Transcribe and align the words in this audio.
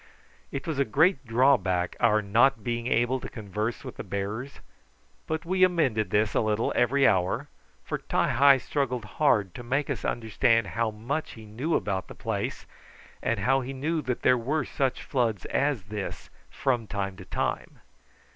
It 0.51 0.65
was 0.65 0.79
a 0.79 0.83
great 0.83 1.27
drawback 1.27 1.95
our 1.99 2.23
not 2.23 2.63
being 2.63 2.87
able 2.87 3.19
to 3.19 3.29
converse 3.29 3.83
with 3.83 3.97
the 3.97 4.03
bearers, 4.03 4.59
but 5.27 5.45
we 5.45 5.63
amended 5.63 6.09
this 6.09 6.33
a 6.33 6.41
little 6.41 6.73
every 6.75 7.07
hour, 7.07 7.49
for 7.83 7.99
Ti 7.99 8.29
hi 8.33 8.57
struggled 8.57 9.05
hard 9.05 9.53
to 9.53 9.61
make 9.61 9.91
us 9.91 10.03
understand 10.03 10.65
how 10.73 10.89
much 10.89 11.33
he 11.33 11.45
knew 11.45 11.75
about 11.75 12.07
the 12.07 12.15
place 12.15 12.65
and 13.21 13.41
how 13.41 13.61
he 13.61 13.73
knew 13.73 14.01
that 14.01 14.23
there 14.23 14.39
were 14.39 14.65
such 14.65 15.03
floods 15.03 15.45
as 15.45 15.83
this 15.83 16.31
from 16.49 16.87
time 16.87 17.15
to 17.17 17.25
time. 17.25 17.77